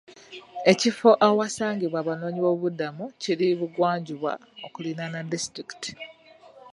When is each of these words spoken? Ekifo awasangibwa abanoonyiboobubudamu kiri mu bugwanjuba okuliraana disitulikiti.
Ekifo 0.71 1.09
awasangibwa 1.27 1.97
abanoonyiboobubudamu 2.03 3.03
kiri 3.21 3.47
mu 3.51 3.55
bugwanjuba 3.59 4.31
okuliraana 4.65 5.19
disitulikiti. 5.31 5.91